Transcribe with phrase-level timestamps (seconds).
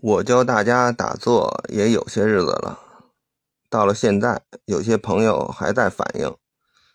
[0.00, 2.78] 我教大家打坐也有些日子了，
[3.68, 6.36] 到了现在，有些朋友还在反映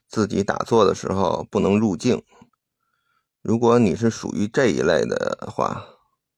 [0.08, 2.24] 自己打坐的时候不能入静。
[3.42, 5.84] 如果你是属于这一类的话，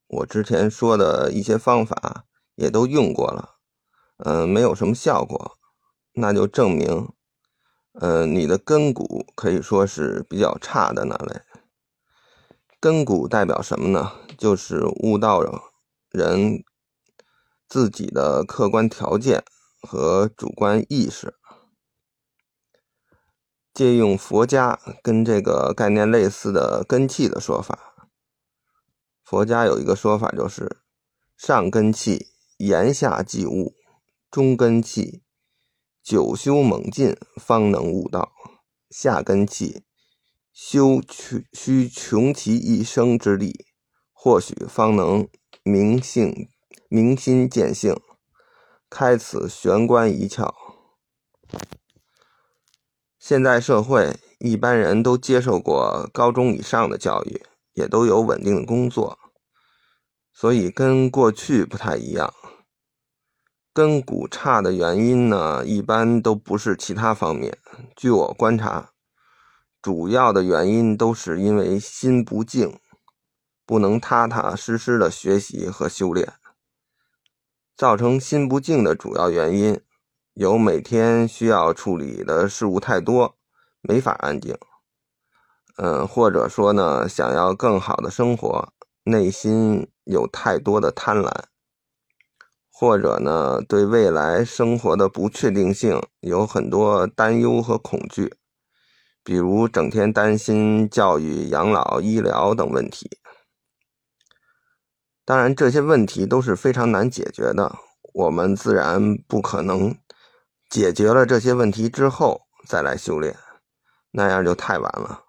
[0.08, 2.24] 我之前说的一些方法
[2.56, 3.58] 也都用过了，
[4.24, 5.56] 嗯，没有什么效果，
[6.14, 7.12] 那就证明，
[8.00, 11.42] 嗯，你的根骨可以说是比较差的那类。
[12.80, 14.14] 根骨代表什么呢？
[14.36, 15.40] 就是悟道
[16.16, 16.64] 人
[17.68, 19.44] 自己的客观条件
[19.82, 21.34] 和主观意识，
[23.74, 28.08] 借用佛家跟这个概念类似的根气的说法。
[29.22, 30.78] 佛家有一个说法，就是
[31.36, 33.74] 上根气言下即悟，
[34.30, 35.22] 中根气
[36.02, 38.32] 久修猛进方能悟道，
[38.88, 39.84] 下根气
[40.50, 41.02] 修
[41.52, 43.66] 需穷其一生之力，
[44.14, 45.28] 或许方能。
[45.68, 46.48] 明性
[46.88, 48.00] 明心见性，
[48.88, 50.54] 开此玄关一窍。
[53.18, 57.42] 现在社会一般人都接受过高中以上的教育，
[57.72, 59.18] 也都有稳定的工作，
[60.32, 62.32] 所以跟过去不太一样。
[63.72, 67.58] 根骨差的原因呢，一般都不是其他方面。
[67.96, 68.92] 据我观察，
[69.82, 72.78] 主要的原因都是因为心不静。
[73.66, 76.34] 不能踏踏实实的学习和修炼，
[77.76, 79.80] 造成心不静的主要原因
[80.34, 83.36] 有每天需要处理的事物太多，
[83.80, 84.56] 没法安静。
[85.78, 91.30] 嗯，或者说呢，想要更好的生活，内心有太多的贪婪，
[92.70, 98.36] 或者呢，对未来生活的不确定性有很多担忧和恐惧，
[99.24, 103.10] 比如整天担心教育、养老、医疗等问题。
[105.26, 107.76] 当然，这些问题都是非常难解决的。
[108.14, 109.98] 我们自然不可能
[110.70, 113.36] 解决了这些问题之后再来修炼，
[114.12, 115.24] 那样就太晚了。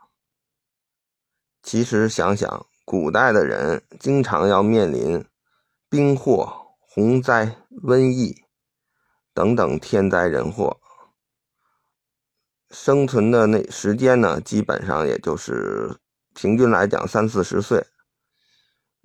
[1.64, 5.26] 其实想想，古代的人经常要面临
[5.90, 8.44] 兵祸、洪灾、瘟疫
[9.34, 10.80] 等等天灾人祸，
[12.70, 15.98] 生存的那时间呢，基本上也就是
[16.36, 17.84] 平均来讲三四十岁。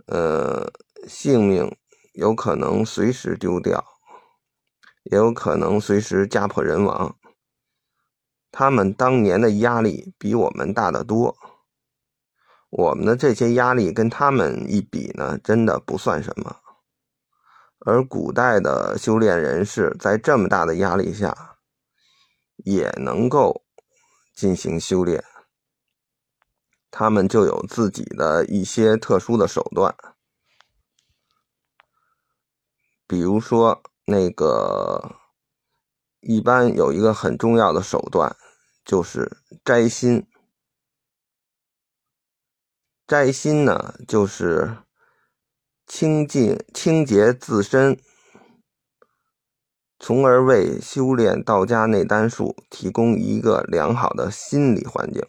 [0.06, 0.72] 呃，
[1.06, 1.76] 性命
[2.14, 3.84] 有可能随时丢掉，
[5.04, 7.16] 也有可能随时家破人亡。
[8.50, 11.36] 他们当年的压力比我们大得多，
[12.68, 16.56] 我们的这些压力跟他们一比呢，真的不算什么。
[17.78, 21.56] 而古代的修炼人士在这么大的压力下，
[22.58, 23.64] 也能够
[24.34, 25.24] 进行修炼。
[26.92, 29.97] 他们就有自己的一些特殊的手段，
[33.06, 35.16] 比如说那个，
[36.20, 38.36] 一般有一个很重要的手段，
[38.84, 40.26] 就是摘心。
[43.06, 44.76] 摘心呢，就是
[45.86, 47.98] 清净清洁自身，
[49.98, 55.26] 从而为修炼道家内丹术提供一个良好的心理环境。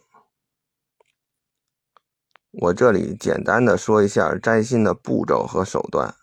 [2.56, 6.14] 我这里简单的说一下摘心的步骤和手段。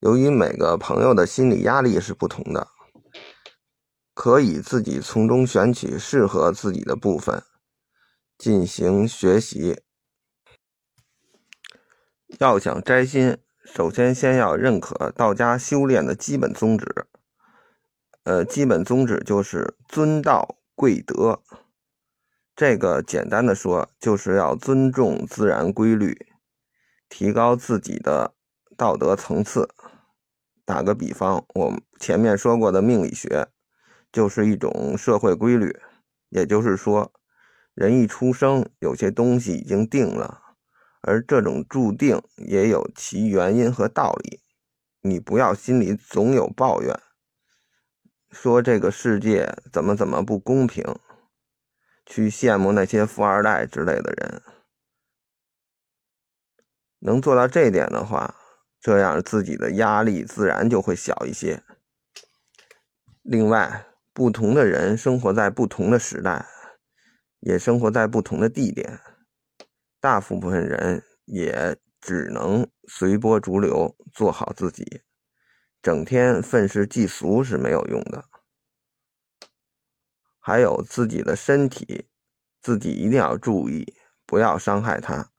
[0.00, 2.68] 由于每个朋友的心理压力是不同的，
[4.12, 7.42] 可以自己从中选取适合自己的部分
[8.36, 9.80] 进行学习。
[12.40, 17.06] 要想摘心，首先先要认可道家修炼的基本宗旨。
[18.24, 21.40] 呃，基本宗旨就是尊道贵德。
[22.56, 26.16] 这个简单的说，就是要尊重自然规律，
[27.08, 28.32] 提高自己的
[28.76, 29.68] 道德层次。
[30.64, 33.48] 打个比方，我前面说过的命理学，
[34.12, 35.76] 就是一种社会规律。
[36.28, 37.12] 也就是说，
[37.74, 40.42] 人一出生，有些东西已经定了，
[41.02, 44.40] 而这种注定也有其原因和道理。
[45.02, 46.98] 你不要心里总有抱怨，
[48.30, 50.84] 说这个世界怎么怎么不公平。
[52.06, 54.42] 去羡慕那些富二代之类的人，
[56.98, 58.34] 能做到这点的话，
[58.80, 61.62] 这样自己的压力自然就会小一些。
[63.22, 66.46] 另外，不同的人生活在不同的时代，
[67.40, 69.00] 也生活在不同的地点，
[69.98, 75.02] 大部分人也只能随波逐流，做好自己，
[75.80, 78.26] 整天愤世嫉俗是没有用的。
[80.46, 82.04] 还有自己的身体，
[82.60, 83.96] 自己一定要注意，
[84.26, 85.30] 不要伤害他。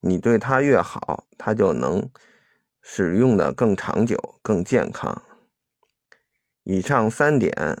[0.00, 2.10] 你对他越好，他就能
[2.82, 5.22] 使用的更长久、更健康。
[6.64, 7.80] 以上三点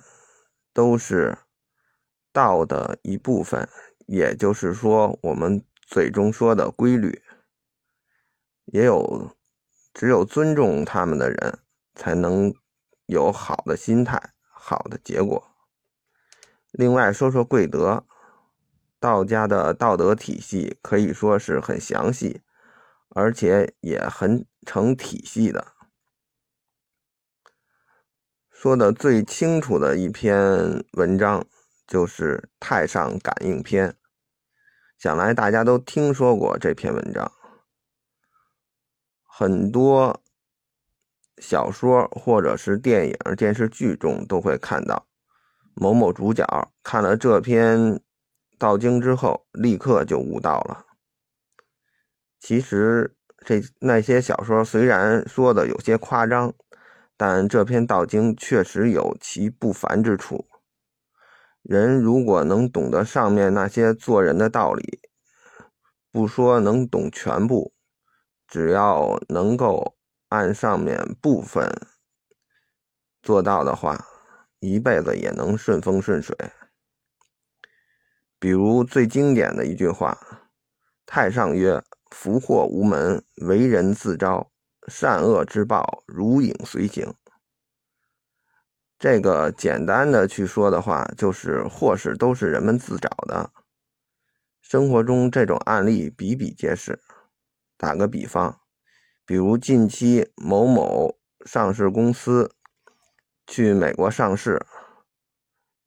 [0.72, 1.36] 都是
[2.32, 3.68] 道的一部分，
[4.06, 7.22] 也就是说，我们嘴中说的规律。
[8.64, 9.36] 也有，
[9.92, 11.58] 只有尊重他们的人，
[11.94, 12.54] 才能
[13.04, 15.51] 有好的心态、好的结果。
[16.72, 18.04] 另外，说说贵德，
[18.98, 22.40] 道家的道德体系可以说是很详细，
[23.10, 25.68] 而且也很成体系的。
[28.50, 31.44] 说的最清楚的一篇文章
[31.86, 33.90] 就是《太上感应篇》，
[34.96, 37.30] 想来大家都听说过这篇文章。
[39.24, 40.22] 很多
[41.36, 45.06] 小说或者是电影、电视剧中都会看到
[45.74, 46.44] 某某主角
[46.82, 48.00] 看了这篇
[48.58, 50.84] 道经之后，立刻就悟道了。
[52.40, 56.52] 其实，这那些小说虽然说的有些夸张。
[57.14, 60.48] 但这篇道经确实有其不凡之处。
[61.62, 64.98] 人如果能懂得上面那些做人的道理，
[66.10, 67.72] 不说能懂全部，
[68.48, 69.96] 只要能够
[70.30, 71.70] 按上面部分
[73.22, 74.04] 做到的话，
[74.62, 76.36] 一辈子也能顺风顺水。
[78.38, 80.16] 比如最经典的一句话
[81.04, 84.50] ：“太上曰，福祸无门，为人自招。”
[84.88, 87.14] 善恶之报，如影随形。
[88.98, 93.52] 这个简单的去说的话，就是祸事都是人们自找的。
[94.60, 97.00] 生活中这种案例比比皆是。
[97.76, 98.60] 打个比方，
[99.24, 101.16] 比如近期某某
[101.46, 102.52] 上市公司
[103.46, 104.64] 去美国上市，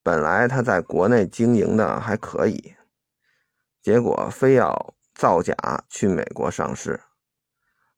[0.04, 2.75] 本来他在国内经营的还可以，
[3.81, 5.56] 结果非要造假
[5.90, 7.00] 去美国上市。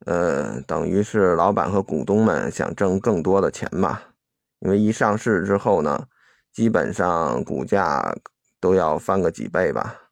[0.06, 4.14] 呃，等于是老板和股东们想挣更多的钱吧，
[4.60, 6.08] 因为一上市之后呢，
[6.54, 8.16] 基本上股价
[8.60, 10.04] 都要翻个几倍吧。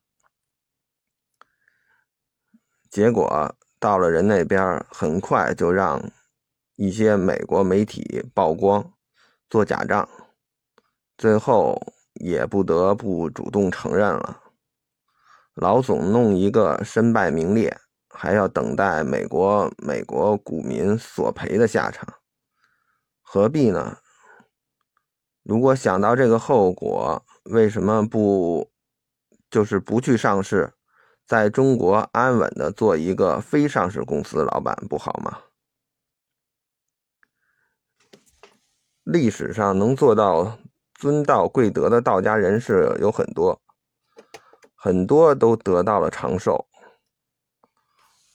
[2.89, 6.12] 结果到了人那边，很快就让
[6.75, 8.91] 一些美国媒体曝光
[9.50, 10.07] 做假账，
[11.18, 11.81] 最后
[12.13, 14.42] 也不得不主动承认了。
[15.53, 17.77] 老总弄一个身败名裂。
[18.18, 22.07] 还要等待美国美国股民索赔的下场，
[23.21, 23.97] 何必呢？
[25.44, 28.71] 如果想到这个后果，为什么不
[29.50, 30.75] 就是不去上市，
[31.27, 35.39] 在中国安稳的做一个非上市公司老板不好吗？
[39.05, 40.57] 历史上能做到
[40.95, 43.61] 尊道贵德的道家人士有很多，
[44.73, 46.65] 很多都得到了长寿。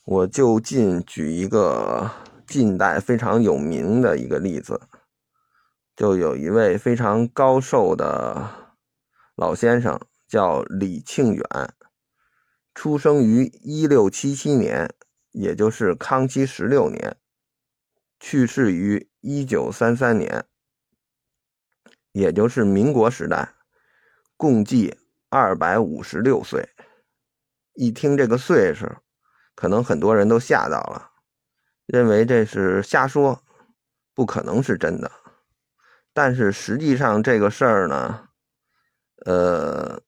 [0.04, 2.08] 我就近举一个
[2.46, 4.80] 近代非常有名的一个例子，
[5.96, 8.48] 就有一位非常高寿的
[9.34, 11.44] 老先生，叫李庆远，
[12.72, 14.94] 出生于一六七七年，
[15.32, 17.16] 也就是康熙十六年，
[18.20, 20.44] 去世于一九三三年，
[22.12, 23.54] 也就是民国时代，
[24.36, 24.98] 共计
[25.28, 26.68] 二百五十六岁。
[27.74, 28.86] 一听这个岁数。
[29.56, 31.10] 可能很多人都吓到了，
[31.84, 33.42] 认为这是瞎说，
[34.14, 35.12] 不可能是真的。
[36.14, 38.28] 但是实际上这个事儿呢，
[39.26, 40.00] 呃，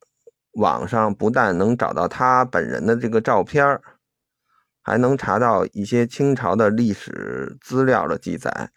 [0.52, 3.78] 网上不但能找到他本人的这个照片
[4.80, 8.70] 还能查到一些清朝的历史资料的记载。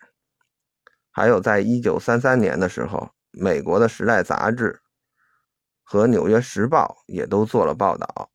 [1.09, 4.81] 还有，在一九三三年的时候，美国的《时代》杂志
[5.83, 8.31] 和《纽约时报》也都做了报道。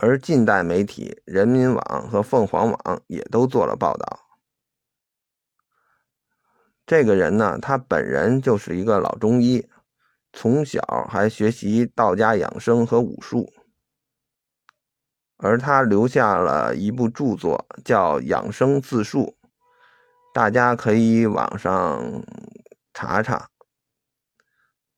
[0.00, 4.20] 而近代媒体人民网和凤凰网也都做了报道。
[6.86, 9.68] 这个人呢，他本人就是一个老中医，
[10.32, 13.52] 从小还学习道家养生和武术，
[15.36, 19.36] 而他留下了一部著作叫《养生自述》，
[20.32, 22.22] 大家可以网上
[22.94, 23.50] 查查。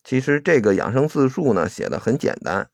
[0.03, 2.71] 其实这个养生自述呢，写的很简单。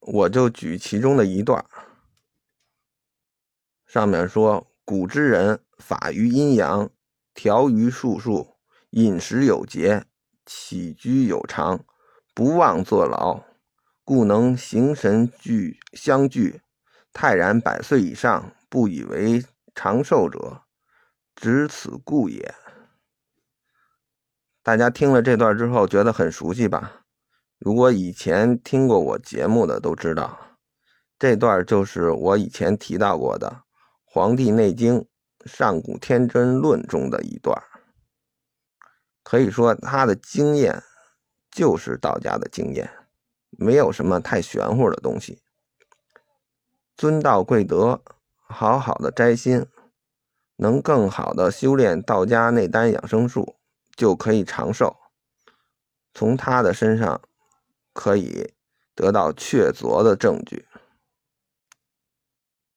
[0.00, 1.64] 我就举其中的一段，
[3.86, 6.90] 上面说：“古之人法于阴阳，
[7.34, 8.56] 调于术数，
[8.90, 10.04] 饮食有节，
[10.46, 11.84] 起居有常，
[12.34, 13.44] 不忘坐牢，
[14.04, 16.62] 故能形神俱相聚，
[17.12, 20.62] 泰然百岁以上，不以为长寿者，
[21.34, 22.54] 只此故也。”
[24.62, 27.04] 大家听了这段之后，觉得很熟悉吧？
[27.58, 30.38] 如果以前听过我节目的都知道，
[31.18, 33.48] 这段就是我以前提到过的
[34.04, 35.00] 《黄帝内经·
[35.44, 37.56] 上古天真论》中的一段。
[39.22, 40.82] 可以说，他的经验
[41.50, 42.90] 就是道家的经验，
[43.50, 45.42] 没有什么太玄乎的东西。
[46.96, 48.02] 尊道贵德，
[48.40, 49.66] 好好的摘心，
[50.56, 53.56] 能更好的修炼道家内丹养生术，
[54.00, 54.96] 就可以长寿。
[56.14, 57.20] 从他的身上
[57.92, 58.54] 可以
[58.94, 60.64] 得到确凿的证据。